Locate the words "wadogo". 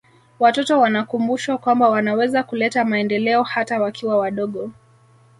4.17-4.71